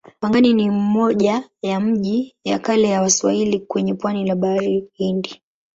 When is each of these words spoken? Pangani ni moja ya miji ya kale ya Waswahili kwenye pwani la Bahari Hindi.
Pangani 0.19 0.53
ni 0.53 0.69
moja 0.69 1.49
ya 1.61 1.79
miji 1.79 2.35
ya 2.43 2.59
kale 2.59 2.89
ya 2.89 3.01
Waswahili 3.01 3.59
kwenye 3.59 3.93
pwani 3.93 4.25
la 4.27 4.35
Bahari 4.35 4.87
Hindi. 4.93 5.41